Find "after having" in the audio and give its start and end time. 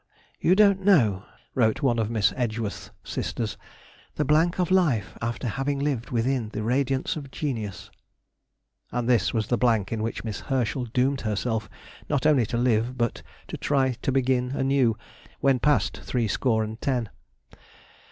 5.21-5.77